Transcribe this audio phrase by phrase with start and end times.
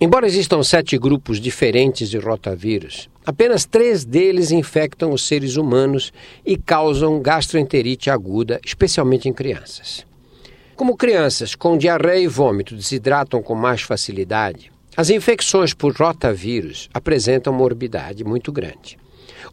[0.00, 6.12] Embora existam sete grupos diferentes de rotavírus, apenas três deles infectam os seres humanos
[6.46, 10.06] e causam gastroenterite aguda, especialmente em crianças.
[10.76, 17.52] Como crianças com diarreia e vômito desidratam com mais facilidade, as infecções por rotavírus apresentam
[17.52, 18.96] morbidade muito grande.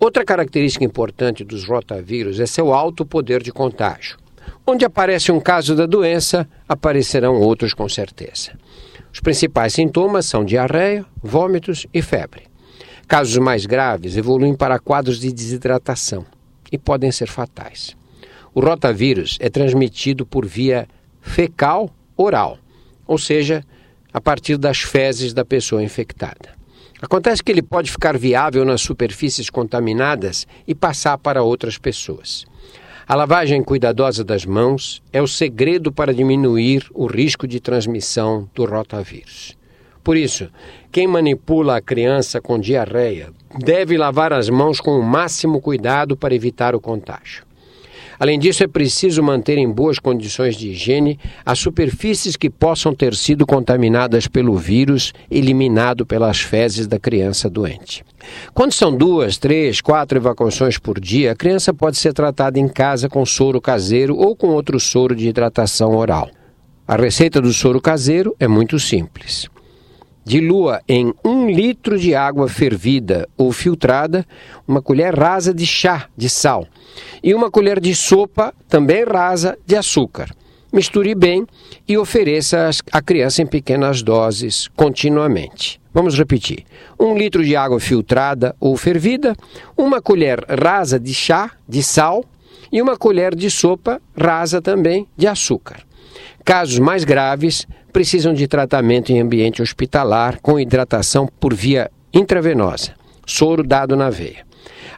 [0.00, 4.18] Outra característica importante dos rotavírus é seu alto poder de contágio.
[4.66, 8.58] Onde aparece um caso da doença, aparecerão outros com certeza.
[9.12, 12.44] Os principais sintomas são diarreia, vômitos e febre.
[13.06, 16.24] Casos mais graves evoluem para quadros de desidratação
[16.70, 17.94] e podem ser fatais.
[18.54, 20.88] O rotavírus é transmitido por via
[21.20, 22.58] fecal oral,
[23.06, 23.62] ou seja,
[24.12, 26.50] a partir das fezes da pessoa infectada.
[27.00, 32.46] Acontece que ele pode ficar viável nas superfícies contaminadas e passar para outras pessoas.
[33.06, 38.64] A lavagem cuidadosa das mãos é o segredo para diminuir o risco de transmissão do
[38.64, 39.56] rotavírus.
[40.04, 40.48] Por isso,
[40.90, 46.34] quem manipula a criança com diarreia deve lavar as mãos com o máximo cuidado para
[46.34, 47.44] evitar o contágio.
[48.18, 53.14] Além disso, é preciso manter em boas condições de higiene as superfícies que possam ter
[53.14, 58.04] sido contaminadas pelo vírus eliminado pelas fezes da criança doente.
[58.54, 63.08] Quando são duas, três, quatro evacuações por dia, a criança pode ser tratada em casa
[63.08, 66.30] com soro caseiro ou com outro soro de hidratação oral.
[66.86, 69.48] A receita do soro caseiro é muito simples.
[70.24, 74.24] Dilua em um litro de água fervida ou filtrada
[74.66, 76.66] uma colher rasa de chá de sal
[77.22, 80.30] e uma colher de sopa, também rasa, de açúcar.
[80.72, 81.46] Misture bem
[81.86, 85.80] e ofereça à criança em pequenas doses continuamente.
[85.92, 86.64] Vamos repetir:
[86.98, 89.36] um litro de água filtrada ou fervida,
[89.76, 92.24] uma colher rasa de chá de sal
[92.70, 95.82] e uma colher de sopa rasa também de açúcar.
[96.44, 102.94] Casos mais graves precisam de tratamento em ambiente hospitalar com hidratação por via intravenosa,
[103.26, 104.44] soro dado na veia.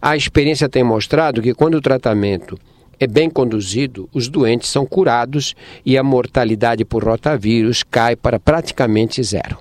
[0.01, 2.59] A experiência tem mostrado que quando o tratamento
[2.99, 5.55] é bem conduzido, os doentes são curados
[5.85, 9.59] e a mortalidade por rotavírus cai para praticamente zero.